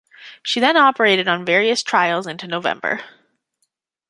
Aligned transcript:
She 0.41 0.59
then 0.59 0.77
operated 0.77 1.27
on 1.27 1.45
various 1.45 1.83
trials 1.83 2.25
into 2.25 2.47
November. 2.47 3.01